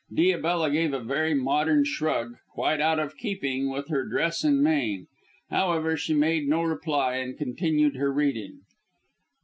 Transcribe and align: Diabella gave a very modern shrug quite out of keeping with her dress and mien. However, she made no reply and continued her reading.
Diabella 0.11 0.71
gave 0.71 0.93
a 0.93 0.99
very 0.99 1.35
modern 1.35 1.83
shrug 1.85 2.33
quite 2.55 2.81
out 2.81 2.97
of 2.97 3.17
keeping 3.17 3.69
with 3.69 3.89
her 3.89 4.03
dress 4.03 4.43
and 4.43 4.63
mien. 4.63 5.05
However, 5.51 5.95
she 5.95 6.15
made 6.15 6.47
no 6.47 6.63
reply 6.63 7.17
and 7.17 7.37
continued 7.37 7.97
her 7.97 8.11
reading. 8.11 8.61